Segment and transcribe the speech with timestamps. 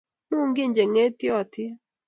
[0.29, 1.73] 'Muung'jin che ng'etyotin.